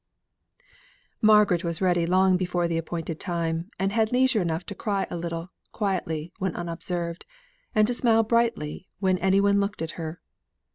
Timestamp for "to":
4.65-4.73, 7.85-7.93